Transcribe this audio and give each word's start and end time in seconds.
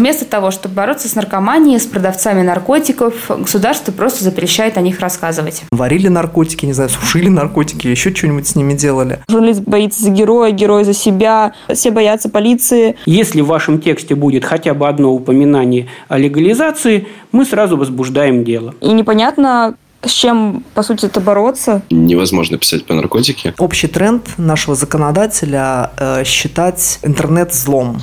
Вместо 0.00 0.24
того, 0.24 0.50
чтобы 0.50 0.76
бороться 0.76 1.10
с 1.10 1.14
наркоманией, 1.14 1.78
с 1.78 1.84
продавцами 1.84 2.40
наркотиков, 2.40 3.12
государство 3.28 3.92
просто 3.92 4.24
запрещает 4.24 4.78
о 4.78 4.80
них 4.80 4.98
рассказывать. 4.98 5.64
Варили 5.70 6.08
наркотики, 6.08 6.64
не 6.64 6.72
знаю, 6.72 6.88
сушили 6.88 7.28
наркотики, 7.28 7.86
еще 7.86 8.14
что-нибудь 8.14 8.46
с 8.46 8.56
ними 8.56 8.72
делали. 8.72 9.18
Журналист 9.28 9.60
боится 9.60 10.02
за 10.02 10.08
героя, 10.08 10.52
герой 10.52 10.84
за 10.84 10.94
себя, 10.94 11.52
все 11.74 11.90
боятся 11.90 12.30
полиции. 12.30 12.96
Если 13.04 13.42
в 13.42 13.48
вашем 13.48 13.78
тексте 13.78 14.14
будет 14.14 14.46
хотя 14.46 14.72
бы 14.72 14.88
одно 14.88 15.12
упоминание 15.12 15.88
о 16.08 16.16
легализации, 16.16 17.06
мы 17.30 17.44
сразу 17.44 17.76
возбуждаем 17.76 18.42
дело. 18.42 18.74
И 18.80 18.90
непонятно, 18.92 19.74
с 20.02 20.12
чем, 20.12 20.64
по 20.72 20.82
сути, 20.82 21.04
это 21.04 21.20
бороться? 21.20 21.82
Невозможно 21.90 22.56
писать 22.56 22.86
по 22.86 22.94
наркотике. 22.94 23.52
Общий 23.58 23.86
тренд 23.86 24.38
нашего 24.38 24.74
законодателя 24.74 25.90
э, 25.98 26.24
считать 26.24 27.00
интернет 27.02 27.52
злом. 27.52 28.00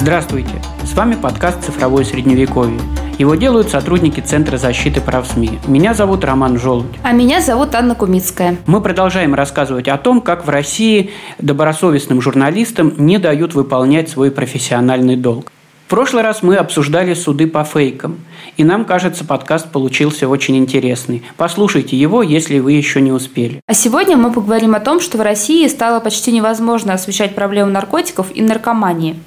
Здравствуйте! 0.00 0.52
С 0.84 0.94
вами 0.94 1.16
подкаст 1.16 1.64
«Цифровое 1.64 2.04
средневековье». 2.04 2.78
Его 3.18 3.34
делают 3.34 3.68
сотрудники 3.68 4.20
Центра 4.20 4.56
защиты 4.56 5.00
прав 5.00 5.26
СМИ. 5.26 5.58
Меня 5.66 5.92
зовут 5.92 6.24
Роман 6.24 6.56
Желудь. 6.56 6.86
А 7.02 7.10
меня 7.10 7.40
зовут 7.40 7.74
Анна 7.74 7.96
Кумицкая. 7.96 8.58
Мы 8.66 8.80
продолжаем 8.80 9.34
рассказывать 9.34 9.88
о 9.88 9.98
том, 9.98 10.20
как 10.20 10.46
в 10.46 10.50
России 10.50 11.10
добросовестным 11.40 12.20
журналистам 12.20 12.94
не 12.96 13.18
дают 13.18 13.54
выполнять 13.54 14.08
свой 14.08 14.30
профессиональный 14.30 15.16
долг. 15.16 15.50
В 15.86 15.90
прошлый 15.90 16.22
раз 16.22 16.44
мы 16.44 16.54
обсуждали 16.54 17.14
суды 17.14 17.48
по 17.48 17.64
фейкам, 17.64 18.20
и 18.56 18.62
нам 18.62 18.84
кажется, 18.84 19.24
подкаст 19.24 19.72
получился 19.72 20.28
очень 20.28 20.56
интересный. 20.58 21.24
Послушайте 21.36 21.96
его, 21.96 22.22
если 22.22 22.60
вы 22.60 22.74
еще 22.74 23.00
не 23.00 23.10
успели. 23.10 23.60
А 23.66 23.74
сегодня 23.74 24.16
мы 24.16 24.32
поговорим 24.32 24.76
о 24.76 24.80
том, 24.80 25.00
что 25.00 25.18
в 25.18 25.22
России 25.22 25.66
стало 25.66 25.98
почти 25.98 26.30
невозможно 26.30 26.92
освещать 26.92 27.34
проблему 27.34 27.72
наркотиков 27.72 28.28
и 28.32 28.42
наркомании– 28.42 29.16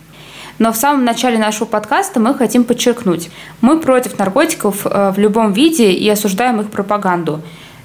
но 0.61 0.72
в 0.72 0.77
самом 0.77 1.05
начале 1.05 1.39
нашего 1.39 1.66
подкаста 1.66 2.19
мы 2.19 2.36
хотим 2.36 2.66
подчеркнуть, 2.66 3.31
мы 3.61 3.80
против 3.80 4.19
наркотиков 4.19 4.86
э, 4.86 5.11
в 5.11 5.17
любом 5.17 5.53
виде 5.53 5.91
и 5.91 6.08
осуждаем 6.08 6.61
их 6.61 6.69
пропаганду. 6.69 7.41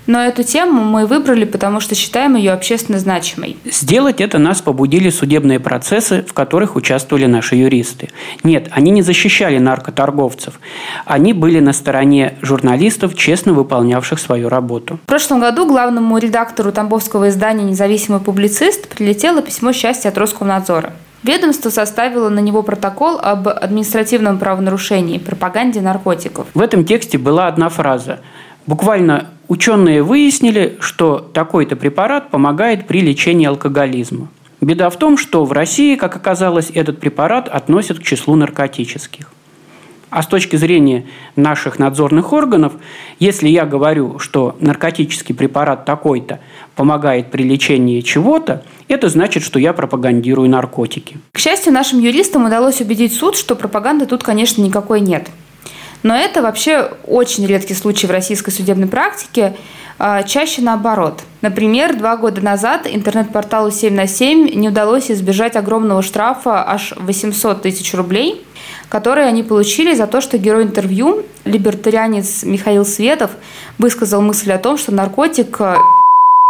Но 0.07 0.23
эту 0.23 0.43
тему 0.43 0.85
мы 0.85 1.07
выбрали, 1.07 1.47
потому 1.47 1.81
что 1.81 1.95
считаем 1.95 2.37
ее 2.37 2.53
общественно 2.53 2.99
значимой. 2.99 3.57
Сделать 3.65 4.21
это 4.21 4.37
нас 4.37 4.61
побудили 4.61 5.09
судебные 5.09 5.59
процессы, 5.59 6.23
в 6.29 6.35
которых 6.35 6.77
участвовали 6.77 7.25
наши 7.25 7.57
юристы. 7.57 8.11
Нет, 8.45 8.69
они 8.71 8.91
не 8.91 9.01
защищали 9.01 9.57
наркоторговцев. 9.57 10.61
Они 11.07 11.33
были 11.33 11.61
на 11.61 11.73
стороне 11.73 12.35
журналистов, 12.43 13.15
честно 13.15 13.55
выполнявших 13.55 14.21
свою 14.21 14.51
работу. 14.51 15.01
В 15.05 15.07
прошлом 15.07 15.41
году 15.41 15.67
главному 15.67 16.19
редактору 16.19 16.73
тамбовского 16.73 17.31
издания 17.31 17.65
«Независимый 17.65 18.21
публицист» 18.21 18.87
прилетело 18.87 19.41
письмо 19.41 19.73
счастья 19.73 20.11
от 20.11 20.19
Роскомнадзора. 20.19 20.93
Ведомство 21.27 21.71
составило 21.71 22.29
на 22.29 22.39
него 22.39 22.63
протокол 22.63 23.19
об 23.21 23.49
административном 23.49 24.39
правонарушении, 24.39 25.19
пропаганде 25.19 25.81
наркотиков. 25.81 26.47
В 26.55 26.61
этом 26.61 26.85
тексте 26.85 27.19
была 27.19 27.49
одна 27.49 27.69
фраза. 27.69 28.21
Буквально 28.69 29.27
ученые 29.49 30.05
выяснили, 30.05 30.77
что 30.79 31.19
такой-то 31.19 31.75
препарат 31.75 32.31
помогает 32.31 32.87
при 32.87 33.01
лечении 33.01 33.45
алкоголизма. 33.45 34.29
Беда 34.61 34.89
в 34.89 34.97
том, 34.99 35.19
что 35.19 35.45
в 35.45 35.51
России, 35.51 35.97
как 35.97 36.15
оказалось, 36.15 36.71
этот 36.73 37.01
препарат 37.01 37.49
относят 37.49 37.99
к 37.99 38.05
числу 38.05 38.37
наркотических. 38.37 39.33
А 40.09 40.23
с 40.23 40.27
точки 40.27 40.55
зрения 40.57 41.07
наших 41.35 41.79
надзорных 41.79 42.33
органов, 42.33 42.75
если 43.19 43.49
я 43.49 43.67
говорю, 43.67 44.19
что 44.21 44.57
наркотический 44.61 45.35
препарат 45.35 45.85
такой-то 45.85 46.39
помогает 46.77 47.31
при 47.31 47.43
лечении 47.43 48.01
чего-то, 48.03 48.63
это 48.87 49.09
значит, 49.09 49.43
что 49.43 49.59
я 49.59 49.73
пропагандирую 49.73 50.49
наркотики. 50.49 51.19
К 51.33 51.39
счастью, 51.39 51.73
нашим 51.73 51.99
юристам 51.99 52.45
удалось 52.45 52.81
убедить 52.81 53.15
суд, 53.15 53.37
что 53.37 53.57
пропаганды 53.57 54.07
тут, 54.07 54.23
конечно, 54.23 54.63
никакой 54.63 55.01
нет. 55.01 55.29
Но 56.05 56.15
это 56.15 56.41
вообще 56.41 56.93
очень 57.07 57.45
редкий 57.47 57.75
случай 57.75 58.07
в 58.07 58.11
российской 58.13 58.53
судебной 58.53 58.87
практике, 58.87 59.57
а, 59.99 60.23
чаще 60.23 60.63
наоборот. 60.63 61.23
Например, 61.41 61.97
два 61.97 62.17
года 62.17 62.41
назад 62.41 62.87
интернет-порталу 62.89 63.73
7 63.73 63.93
на 63.93 64.07
7 64.07 64.51
не 64.55 64.69
удалось 64.69 65.11
избежать 65.11 65.57
огромного 65.57 66.03
штрафа 66.03 66.63
аж 66.69 66.93
800 66.97 67.63
тысяч 67.63 67.93
рублей, 67.93 68.46
которые 68.89 69.27
они 69.27 69.43
получили 69.43 69.95
за 69.95 70.07
то, 70.07 70.21
что 70.21 70.39
герой 70.39 70.65
интервью, 70.65 71.25
либертарианец 71.45 72.43
Михаил 72.45 72.85
Светов, 72.85 73.33
высказал 73.79 74.23
мысль 74.23 74.53
о 74.53 74.59
том, 74.59 74.79
что 74.79 74.93
наркотик 74.93 75.59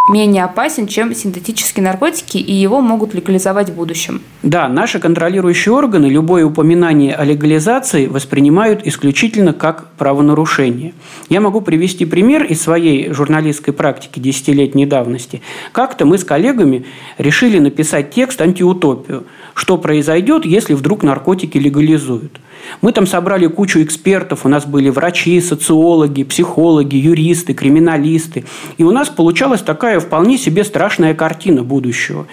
менее 0.09 0.43
опасен, 0.43 0.87
чем 0.87 1.13
синтетические 1.13 1.83
наркотики, 1.83 2.37
и 2.37 2.53
его 2.53 2.81
могут 2.81 3.13
легализовать 3.13 3.69
в 3.69 3.75
будущем. 3.75 4.21
Да, 4.43 4.67
наши 4.67 4.99
контролирующие 4.99 5.73
органы 5.73 6.05
любое 6.07 6.45
упоминание 6.45 7.13
о 7.13 7.25
легализации 7.25 8.07
воспринимают 8.07 8.85
исключительно 8.85 9.53
как 9.53 9.91
правонарушение. 9.97 10.93
Я 11.29 11.41
могу 11.41 11.61
привести 11.61 12.05
пример 12.05 12.43
из 12.43 12.61
своей 12.61 13.11
журналистской 13.11 13.73
практики 13.73 14.19
десятилетней 14.19 14.85
давности. 14.85 15.41
Как-то 15.71 16.05
мы 16.05 16.17
с 16.17 16.23
коллегами 16.23 16.85
решили 17.17 17.59
написать 17.59 18.11
текст 18.11 18.41
«Антиутопию», 18.41 19.25
что 19.53 19.77
произойдет, 19.77 20.45
если 20.45 20.73
вдруг 20.73 21.03
наркотики 21.03 21.57
легализуют. 21.57 22.39
Мы 22.81 22.91
там 22.91 23.07
собрали 23.07 23.47
кучу 23.47 23.81
экспертов, 23.81 24.45
у 24.45 24.49
нас 24.49 24.65
были 24.65 24.89
врачи, 24.89 25.39
социологи, 25.41 26.23
психологи, 26.23 26.95
юристы, 26.95 27.53
криминалисты. 27.53 28.45
И 28.77 28.83
у 28.83 28.91
нас 28.91 29.09
получалась 29.09 29.61
такая 29.61 29.99
вполне 29.99 30.37
себе 30.37 30.63
страшная 30.63 31.13
картина 31.13 31.63
будущего. 31.63 32.27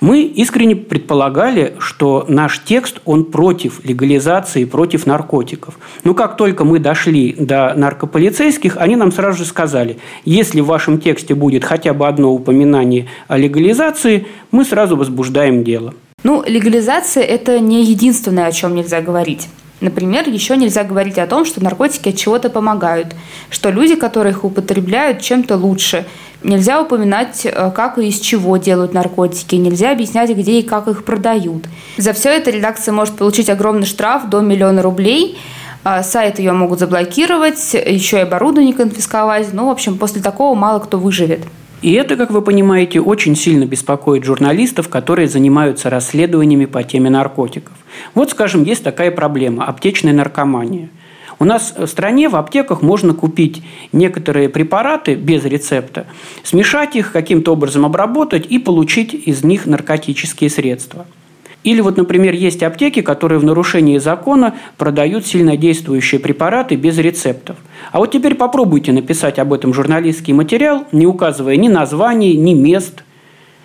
Мы 0.00 0.22
искренне 0.22 0.76
предполагали, 0.76 1.74
что 1.80 2.24
наш 2.28 2.62
текст, 2.62 3.00
он 3.04 3.24
против 3.24 3.84
легализации, 3.84 4.64
против 4.64 5.06
наркотиков. 5.06 5.76
Но 6.04 6.14
как 6.14 6.36
только 6.36 6.64
мы 6.64 6.78
дошли 6.78 7.32
до 7.32 7.74
наркополицейских, 7.74 8.76
они 8.76 8.94
нам 8.94 9.10
сразу 9.10 9.38
же 9.38 9.44
сказали, 9.44 9.98
если 10.24 10.60
в 10.60 10.66
вашем 10.66 11.00
тексте 11.00 11.34
будет 11.34 11.64
хотя 11.64 11.94
бы 11.94 12.06
одно 12.06 12.32
упоминание 12.32 13.08
о 13.26 13.36
легализации, 13.36 14.28
мы 14.52 14.64
сразу 14.64 14.96
возбуждаем 14.96 15.64
дело. 15.64 15.94
Ну, 16.22 16.44
легализация– 16.46 17.22
это 17.24 17.58
не 17.58 17.84
единственное, 17.84 18.46
о 18.46 18.52
чем 18.52 18.74
нельзя 18.74 19.00
говорить. 19.00 19.48
Например, 19.80 20.28
еще 20.28 20.56
нельзя 20.56 20.82
говорить 20.82 21.18
о 21.18 21.26
том, 21.26 21.44
что 21.44 21.62
наркотики 21.62 22.08
от 22.08 22.16
чего-то 22.16 22.50
помогают, 22.50 23.14
что 23.48 23.70
люди, 23.70 23.94
которые 23.94 24.32
их 24.32 24.44
употребляют, 24.44 25.20
чем-то 25.20 25.56
лучше. 25.56 26.04
Нельзя 26.42 26.80
упоминать, 26.80 27.46
э, 27.46 27.70
как 27.74 27.98
и 27.98 28.08
из 28.08 28.20
чего 28.20 28.56
делают 28.56 28.92
наркотики, 28.92 29.56
нельзя 29.56 29.92
объяснять, 29.92 30.30
где 30.30 30.60
и 30.60 30.62
как 30.62 30.88
их 30.88 31.04
продают. 31.04 31.66
За 31.96 32.12
все 32.12 32.30
это 32.30 32.50
редакция 32.50 32.92
может 32.92 33.16
получить 33.16 33.50
огромный 33.50 33.86
штраф 33.86 34.28
до 34.28 34.40
миллиона 34.40 34.82
рублей, 34.82 35.38
а 35.84 36.02
сайт 36.02 36.38
ее 36.38 36.52
могут 36.52 36.80
заблокировать, 36.80 37.74
еще 37.74 38.18
и 38.18 38.22
оборудование 38.22 38.74
конфисковать. 38.74 39.52
Ну, 39.52 39.66
в 39.66 39.70
общем, 39.70 39.96
после 39.96 40.20
такого 40.20 40.54
мало 40.54 40.80
кто 40.80 40.98
выживет. 40.98 41.40
И 41.80 41.92
это, 41.92 42.16
как 42.16 42.30
вы 42.30 42.42
понимаете, 42.42 43.00
очень 43.00 43.36
сильно 43.36 43.64
беспокоит 43.64 44.24
журналистов, 44.24 44.88
которые 44.88 45.28
занимаются 45.28 45.90
расследованиями 45.90 46.64
по 46.64 46.82
теме 46.82 47.08
наркотиков. 47.08 47.74
Вот, 48.14 48.30
скажем, 48.30 48.64
есть 48.64 48.82
такая 48.82 49.12
проблема– 49.12 49.64
аптечная 49.66 50.12
наркомания. 50.12 50.88
У 51.38 51.44
нас 51.44 51.72
в 51.76 51.86
стране 51.86 52.28
в 52.28 52.34
аптеках 52.34 52.82
можно 52.82 53.14
купить 53.14 53.62
некоторые 53.92 54.48
препараты 54.48 55.14
без 55.14 55.44
рецепта, 55.44 56.06
смешать 56.42 56.96
их, 56.96 57.12
каким-то 57.12 57.52
образом 57.52 57.86
обработать 57.86 58.46
и 58.46 58.58
получить 58.58 59.14
из 59.14 59.44
них 59.44 59.66
наркотические 59.66 60.50
средства– 60.50 61.06
или 61.64 61.80
вот, 61.80 61.96
например, 61.96 62.34
есть 62.34 62.62
аптеки, 62.62 63.02
которые 63.02 63.38
в 63.38 63.44
нарушении 63.44 63.98
закона 63.98 64.54
продают 64.76 65.26
сильнодействующие 65.26 66.20
препараты 66.20 66.76
без 66.76 66.98
рецептов. 66.98 67.56
А 67.90 67.98
вот 67.98 68.12
теперь 68.12 68.34
попробуйте 68.34 68.92
написать 68.92 69.38
об 69.38 69.52
этом 69.52 69.74
журналистский 69.74 70.32
материал, 70.32 70.86
не 70.92 71.06
указывая 71.06 71.56
ни 71.56 71.68
названий, 71.68 72.36
ни 72.36 72.54
мест. 72.54 73.02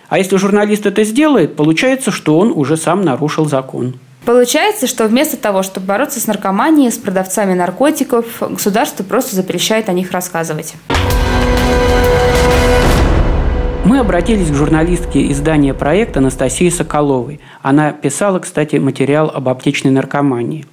А 0.08 0.18
если 0.18 0.36
журналист 0.36 0.86
это 0.86 1.04
сделает, 1.04 1.56
получается, 1.56 2.10
что 2.10 2.38
он 2.38 2.52
уже 2.54 2.76
сам 2.76 3.02
нарушил 3.02 3.46
закон. 3.46 3.94
Получается, 4.24 4.86
что 4.86 5.06
вместо 5.06 5.36
того, 5.36 5.62
чтобы 5.62 5.86
бороться 5.86 6.18
с 6.18 6.26
наркоманией, 6.26 6.90
с 6.90 6.96
продавцами 6.96 7.54
наркотиков, 7.54 8.24
государство 8.40 9.04
просто 9.04 9.36
запрещает 9.36 9.88
о 9.88 9.92
них 9.92 10.12
рассказывать. 10.12 10.74
Мы 13.84 13.98
обратились 13.98 14.48
к 14.48 14.54
журналистке 14.54 15.30
издания 15.30 15.74
проекта 15.74 16.20
Анастасии 16.20 16.70
Соколовой. 16.70 17.40
Она 17.60 17.92
писала, 17.92 18.38
кстати, 18.38 18.76
материал 18.76 19.30
об 19.32 19.46
аптечной 19.46 19.90
наркомании. 19.90 20.64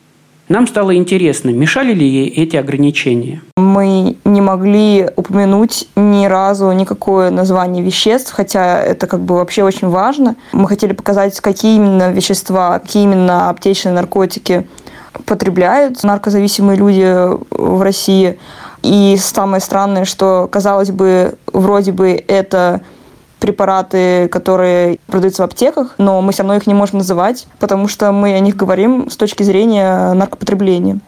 Нам 0.47 0.65
стало 0.65 0.95
интересно, 0.95 1.49
мешали 1.49 1.93
ли 1.93 2.07
ей 2.07 2.29
эти 2.29 2.55
ограничения. 2.55 3.41
Мы 3.57 4.15
не 4.23 4.39
могли 4.39 5.09
упомянуть 5.17 5.89
ни 5.97 6.25
разу 6.25 6.71
никакое 6.71 7.31
название 7.31 7.83
веществ, 7.83 8.31
хотя 8.31 8.81
это 8.81 9.07
как 9.07 9.19
бы 9.19 9.35
вообще 9.35 9.63
очень 9.63 9.89
важно. 9.89 10.37
Мы 10.53 10.69
хотели 10.69 10.93
показать, 10.93 11.37
какие 11.41 11.75
именно 11.75 12.11
вещества, 12.13 12.79
какие 12.79 13.03
именно 13.03 13.49
аптечные 13.49 13.93
наркотики 13.93 14.67
потребляют 15.25 16.01
наркозависимые 16.03 16.77
люди 16.77 17.13
в 17.49 17.81
России. 17.81 18.39
И 18.83 19.17
самое 19.19 19.61
странное, 19.61 20.05
что, 20.05 20.47
казалось 20.49 20.91
бы, 20.91 21.35
вроде 21.51 21.91
бы 21.91 22.23
это 22.27 22.81
препараты, 23.41 24.29
которые 24.29 24.99
продаются 25.07 25.41
в 25.41 25.45
аптеках, 25.45 25.95
но 25.97 26.21
мы 26.21 26.31
все 26.31 26.43
равно 26.43 26.55
их 26.55 26.67
не 26.67 26.75
можем 26.75 26.99
называть, 26.99 27.47
потому 27.59 27.87
что 27.87 28.11
мы 28.11 28.35
о 28.35 28.39
них 28.39 28.55
говорим 28.55 29.09
с 29.09 29.17
точки 29.17 29.41
зрения 29.41 30.13
наркопотребления. 30.13 30.99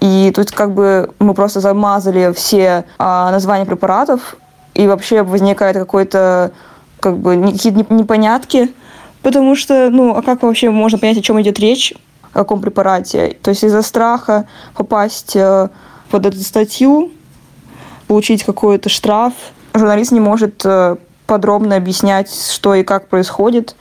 И 0.00 0.30
тут 0.36 0.50
как 0.50 0.72
бы 0.74 1.10
мы 1.18 1.32
просто 1.32 1.60
замазали 1.60 2.34
все 2.34 2.84
а, 2.98 3.30
названия 3.30 3.64
препаратов, 3.64 4.36
и 4.74 4.86
вообще 4.86 5.22
возникает 5.22 5.76
какой-то 5.76 6.52
как 7.00 7.16
бы 7.18 7.50
какие-то 7.52 7.94
непонятки, 7.94 8.70
потому 9.22 9.56
что, 9.56 9.88
ну, 9.88 10.14
а 10.14 10.20
как 10.20 10.42
вообще 10.42 10.68
можно 10.68 10.98
понять, 10.98 11.16
о 11.16 11.22
чем 11.22 11.40
идет 11.40 11.58
речь, 11.58 11.94
о 12.32 12.40
каком 12.40 12.60
препарате? 12.60 13.38
То 13.42 13.50
есть 13.50 13.64
из-за 13.64 13.80
страха 13.80 14.46
попасть 14.76 15.34
э, 15.34 15.68
под 16.10 16.26
эту 16.26 16.38
статью, 16.40 17.10
получить 18.06 18.44
какой-то 18.44 18.90
штраф, 18.90 19.32
журналист 19.72 20.12
не 20.12 20.20
может 20.20 20.60
э, 20.64 20.96
подробно 21.26 21.76
объяснять, 21.76 22.32
что 22.32 22.74
и 22.74 22.82
как 22.82 23.08
происходит, 23.08 23.76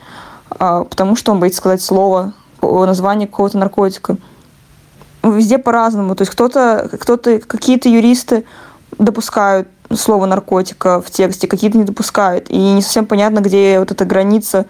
а, 0.49 0.83
потому 0.83 1.15
что 1.15 1.31
он 1.31 1.39
боится 1.39 1.59
сказать 1.59 1.81
слово, 1.81 2.33
название 2.61 3.27
какого-то 3.27 3.57
наркотика 3.57 4.17
везде 5.23 5.57
по-разному. 5.57 6.15
То 6.15 6.21
есть 6.21 6.31
кто-то, 6.31 6.89
кто-то, 6.99 7.39
какие-то 7.39 7.89
юристы 7.89 8.45
допускают 8.97 9.67
слово 9.93 10.25
наркотика 10.25 11.01
в 11.01 11.11
тексте, 11.11 11.47
какие-то 11.47 11.77
не 11.77 11.83
допускают. 11.83 12.49
И 12.49 12.57
не 12.57 12.81
совсем 12.81 13.05
понятно, 13.05 13.39
где 13.39 13.79
вот 13.79 13.91
эта 13.91 14.05
граница 14.05 14.65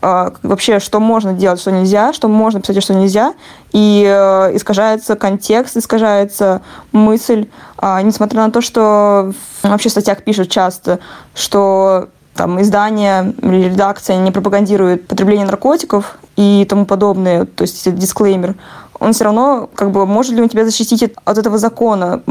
вообще, 0.00 0.78
что 0.78 1.00
можно 1.00 1.32
делать, 1.32 1.60
что 1.60 1.72
нельзя, 1.72 2.12
что 2.12 2.28
можно 2.28 2.60
писать, 2.60 2.76
а 2.76 2.80
что 2.80 2.94
нельзя. 2.94 3.34
И 3.72 4.04
э, 4.06 4.56
искажается 4.56 5.16
контекст, 5.16 5.76
искажается 5.76 6.62
мысль. 6.92 7.48
А, 7.78 8.00
несмотря 8.02 8.42
на 8.42 8.50
то, 8.50 8.60
что 8.60 9.32
вообще 9.62 9.88
в 9.88 9.92
статьях 9.92 10.22
пишут 10.22 10.50
часто, 10.50 11.00
что 11.34 12.08
там 12.34 12.60
издание 12.60 13.34
или 13.42 13.64
редакция 13.64 14.16
не 14.18 14.30
пропагандирует 14.30 15.08
потребление 15.08 15.46
наркотиков 15.46 16.18
и 16.36 16.64
тому 16.68 16.86
подобное, 16.86 17.46
то 17.46 17.62
есть 17.62 17.92
дисклеймер, 17.92 18.54
он 19.00 19.12
все 19.12 19.24
равно, 19.24 19.68
как 19.74 19.90
бы, 19.90 20.06
может 20.06 20.32
ли 20.32 20.42
он 20.42 20.48
тебя 20.48 20.64
защитить 20.64 21.12
от 21.24 21.38
этого 21.38 21.58
закона? 21.58 22.22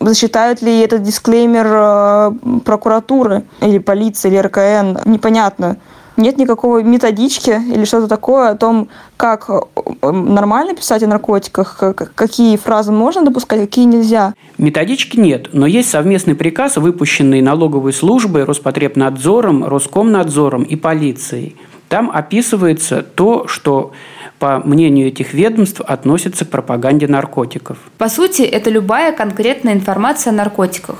Засчитают 0.00 0.62
ли 0.62 0.80
этот 0.80 1.02
дисклеймер 1.02 1.66
э, 1.66 2.32
прокуратуры 2.64 3.44
или 3.60 3.78
полиции, 3.78 4.28
или 4.28 4.38
РКН? 4.38 5.10
Непонятно. 5.10 5.76
Нет 6.16 6.38
никакой 6.38 6.84
методички 6.84 7.50
или 7.50 7.84
что-то 7.84 8.06
такое 8.06 8.50
о 8.50 8.56
том, 8.56 8.88
как 9.16 9.48
э, 9.48 9.60
нормально 10.02 10.74
писать 10.74 11.02
о 11.02 11.08
наркотиках, 11.08 11.82
какие 12.14 12.56
фразы 12.56 12.92
можно 12.92 13.22
допускать, 13.22 13.60
какие 13.60 13.84
нельзя. 13.84 14.34
Методички 14.56 15.18
нет, 15.18 15.48
но 15.52 15.66
есть 15.66 15.90
совместный 15.90 16.34
приказ, 16.34 16.76
выпущенный 16.76 17.42
налоговой 17.42 17.92
службой, 17.92 18.44
Роспотребнадзором, 18.44 19.64
Роскомнадзором 19.64 20.62
и 20.62 20.76
полицией. 20.76 21.56
Там 21.88 22.10
описывается 22.12 23.02
то, 23.02 23.46
что 23.46 23.92
по 24.38 24.58
мнению 24.58 25.08
этих 25.08 25.32
ведомств, 25.32 25.80
относится 25.80 26.44
к 26.44 26.50
пропаганде 26.50 27.06
наркотиков. 27.06 27.78
По 27.98 28.08
сути, 28.08 28.42
это 28.42 28.68
любая 28.68 29.12
конкретная 29.12 29.72
информация 29.72 30.32
о 30.32 30.36
наркотиках, 30.36 30.96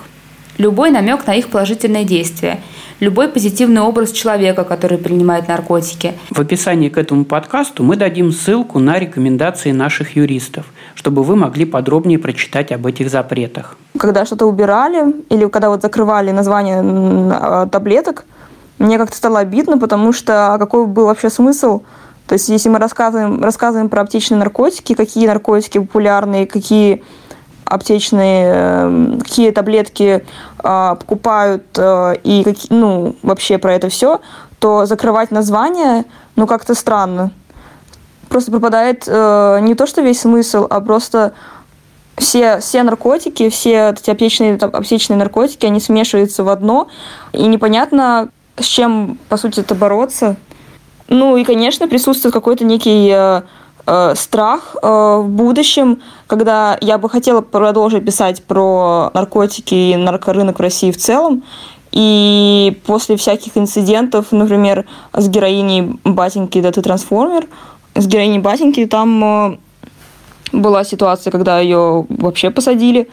любой 0.57 0.91
намек 0.91 1.27
на 1.27 1.35
их 1.35 1.49
положительные 1.49 2.05
действия, 2.05 2.61
любой 3.01 3.29
позитивный 3.29 3.81
образ 3.81 4.13
человека, 4.13 4.65
который 4.65 4.99
принимает 4.99 5.49
наркотики. 5.49 6.15
В 6.31 6.41
описании 6.41 6.89
к 6.89 6.99
этому 6.99 7.25
подкасту 7.25 7.83
мы 7.83 7.97
дадим 7.97 8.33
ссылку 8.33 8.79
на 8.79 8.99
рекомендации 8.99 9.73
наших 9.73 10.17
юристов, 10.17 10.67
чтобы 10.95 11.23
вы 11.23 11.37
могли 11.37 11.65
подробнее 11.65 12.19
прочитать 12.19 12.73
об 12.73 12.87
этих 12.87 13.11
запретах. 13.11 13.77
Когда 13.99 14.25
что-то 14.25 14.47
убирали 14.47 15.15
или 15.31 15.49
когда 15.49 15.71
вот 15.71 15.83
закрывали 15.83 16.31
название 16.31 16.81
а, 16.83 17.67
таблеток, 17.67 18.25
мне 18.79 18.99
как-то 18.99 19.17
стало 19.17 19.39
обидно, 19.39 19.79
потому 19.79 20.13
что 20.13 20.57
какой 20.59 20.87
был 20.87 21.07
вообще 21.07 21.31
смысл– 21.31 21.83
то 22.27 22.35
есть 22.35 22.49
если 22.49 22.69
мы 22.69 22.79
рассказываем, 22.79 23.43
рассказываем 23.43 23.89
про 23.89 24.03
аптечные 24.03 24.39
наркотики, 24.39 24.95
какие 24.95 25.27
наркотики 25.27 25.79
популярные, 25.79 26.47
какие 26.47 27.05
аптечные, 27.65 28.55
эм, 28.55 29.21
какие 29.21 29.51
таблетки 29.51 30.25
э, 30.63 30.97
покупают 30.99 31.65
э, 31.77 32.15
и 32.25 32.45
ну, 32.71 33.17
вообще 33.23 33.59
про 33.59 33.75
это 33.75 33.89
все, 33.89 34.21
то 34.59 34.87
закрывать 34.87 35.31
название, 35.31 36.05
ну, 36.37 36.47
как-то 36.47 36.75
странно. 36.75 37.31
Просто 38.29 38.51
пропадает 38.51 39.05
э, 39.07 39.59
не 39.63 39.75
то, 39.75 39.87
что 39.87 40.03
весь 40.03 40.21
смысл, 40.21 40.67
а 40.69 40.81
просто 40.81 41.35
все, 42.17 42.61
все 42.61 42.83
наркотики, 42.83 43.49
все 43.49 43.91
эти 43.91 44.11
аптечные, 44.11 44.57
аптечные 44.57 45.17
наркотики, 45.17 45.67
они 45.67 45.81
смешиваются 45.81 46.45
в 46.45 46.49
одно, 46.49 46.89
и 47.33 47.47
непонятно, 47.47 48.29
с 48.59 48.65
чем, 48.65 49.19
по 49.29 49.37
сути, 49.37 49.61
это 49.61 49.75
бороться. 49.75 50.37
Ну 51.09 51.37
и, 51.37 51.45
конечно, 51.45 51.87
присутствует 51.87 52.33
какой-то 52.33 52.65
некий 52.65 53.11
э, 53.13 53.43
страх 54.15 54.77
э, 54.83 54.87
в 54.87 55.29
будущем, 55.29 56.01
когда 56.27 56.79
я 56.81 56.99
бы 56.99 57.11
хотела 57.11 57.41
продолжить 57.41 58.05
писать 58.05 58.43
про 58.43 59.11
наркотики 59.15 59.75
и 59.75 59.97
наркорынок 59.97 60.59
в 60.59 60.63
России 60.63 60.91
в 60.91 60.97
целом. 60.97 61.43
И 61.93 62.81
после 62.87 63.17
всяких 63.17 63.57
инцидентов, 63.57 64.33
например, 64.33 64.85
с 65.13 65.29
героиней 65.29 65.99
батеньки 66.03 66.61
«Да 66.61 66.73
трансформер», 66.73 67.47
с 67.95 68.07
героиней 68.07 68.41
батеньки 68.41 68.87
там 68.87 69.25
э, 69.25 69.57
была 70.53 70.85
ситуация, 70.85 71.31
когда 71.31 71.61
ее 71.61 72.07
вообще 72.09 72.51
посадили. 72.51 73.09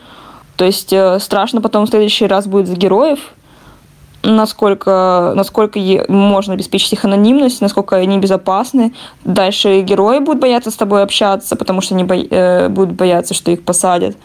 То 0.56 0.66
есть 0.66 0.94
э, 0.94 1.20
страшно 1.20 1.62
потом 1.62 1.86
в 1.86 1.90
следующий 1.90 2.28
раз 2.28 2.48
будет 2.48 2.68
за 2.68 2.76
героев, 2.76 3.34
насколько, 4.24 5.34
насколько 5.36 5.80
можно 6.08 6.54
обеспечить 6.54 6.94
их 6.94 7.06
анонимность, 7.06 7.62
насколько 7.62 7.96
они 7.96 8.18
безопасны. 8.20 8.94
Дальше 9.24 9.82
герои 9.82 10.20
будут 10.20 10.42
бояться 10.42 10.72
с 10.72 10.76
тобой 10.76 11.04
общаться, 11.04 11.56
потому 11.56 11.82
что 11.82 11.96
они 11.96 12.04
бо... 12.04 12.16
э, 12.16 12.70
будут 12.70 12.96
бояться, 12.96 13.34
что 13.34 13.52
их 13.52 13.64
посадят. 13.64 14.16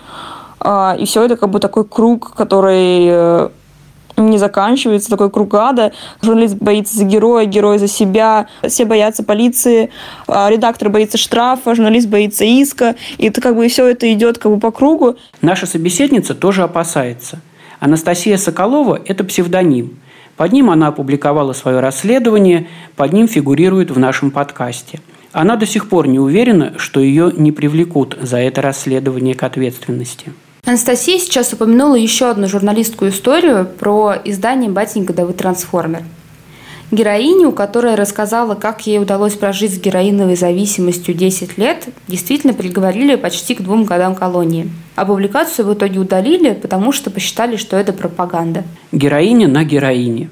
А, 0.61 0.97
и 0.99 1.05
все 1.07 1.25
это 1.25 1.37
как 1.37 1.51
бы 1.51 1.61
такой 1.61 1.85
круг, 1.85 2.35
который 2.35 3.07
э, 3.09 3.49
не 4.17 4.39
заканчивается, 4.39 5.11
такой 5.11 5.31
круг 5.31 5.55
ада. 5.55 5.93
Журналист 6.21 6.57
боится 6.57 6.97
за 6.97 7.05
героя, 7.05 7.47
герой 7.47 7.79
за 7.79 7.89
себя, 7.89 8.49
все 8.67 8.85
боятся 8.85 9.23
полиции, 9.23 9.91
а 10.27 10.51
редактор 10.51 10.91
боится 10.91 11.19
штрафа, 11.19 11.75
журналист 11.75 12.09
боится 12.09 12.45
иска, 12.45 12.97
и 13.19 13.27
это 13.27 13.41
как 13.41 13.57
бы 13.57 13.69
все 13.69 13.87
это 13.87 14.13
идет 14.13 14.39
как 14.39 14.53
бы 14.53 14.59
по 14.59 14.71
кругу. 14.71 15.17
Наша 15.41 15.67
собеседница 15.67 16.35
тоже 16.35 16.63
опасается– 16.63 17.41
Анастасия 17.81 18.37
Соколова– 18.37 19.01
это 19.05 19.25
псевдоним. 19.25 19.99
Под 20.37 20.53
ним 20.53 20.71
она 20.71 20.89
опубликовала 20.89 21.53
свое 21.53 21.81
расследование, 21.81 22.69
под 22.95 23.13
ним 23.13 23.29
фигурирует 23.29 23.91
в 23.91 23.99
нашем 23.99 24.31
подкасте. 24.31 25.01
Она 25.33 25.57
до 25.57 25.67
сих 25.67 25.89
пор 25.89 26.09
не 26.09 26.19
уверена, 26.19 26.75
что 26.79 27.01
ее 27.01 27.33
не 27.37 27.53
привлекут 27.53 28.17
за 28.21 28.39
это 28.39 28.63
расследование 28.63 29.35
к 29.35 29.43
ответственности. 29.43 30.33
Анастасия 30.65 31.19
сейчас 31.19 31.53
упомянула 31.53 31.95
еще 31.95 32.29
одну 32.29 32.49
журналистскую 32.49 33.11
историю 33.11 33.69
про 33.79 34.15
издание 34.25 34.71
«Батенька 34.71 35.13
да 35.13 35.25
вы 35.25 35.33
трансформер». 35.33 36.03
Героиню, 36.93 37.51
которая 37.51 37.97
рассказала, 37.97 38.55
как 38.55 38.87
ей 38.87 39.01
удалось 39.01 39.35
прожить 39.35 39.75
с 39.75 39.79
героиновой 39.79 40.37
зависимостью 40.37 41.15
10 41.15 41.59
лет, 41.59 41.89
действительно 42.07 42.55
приговорили 42.55 43.17
почти 43.17 43.57
к 43.57 43.61
двум 43.61 43.85
годам 43.85 44.15
колонии. 44.15 44.71
А 44.95 45.05
публикацию 45.05 45.67
в 45.67 45.75
итоге 45.75 45.99
удалили, 45.99 46.55
потому 46.55 46.93
что 46.93 47.11
посчитали, 47.11 47.57
что 47.57 47.77
это 47.77 47.93
пропаганда. 47.93 48.63
Героиня 48.93 49.49
на 49.49 49.65
героине. 49.65 50.31